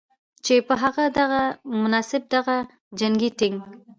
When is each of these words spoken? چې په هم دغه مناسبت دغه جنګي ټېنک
چې 0.45 0.55
په 0.67 0.73
هم 0.81 0.95
دغه 1.19 1.41
مناسبت 1.81 2.23
دغه 2.35 2.55
جنګي 2.99 3.29
ټېنک 3.39 3.61